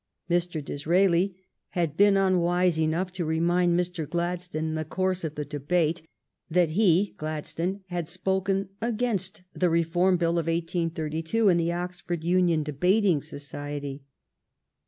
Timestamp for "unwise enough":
2.17-3.11